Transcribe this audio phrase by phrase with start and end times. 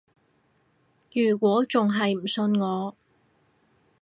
[1.13, 2.95] 如果仲係唔信我